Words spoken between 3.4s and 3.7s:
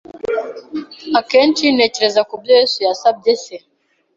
Se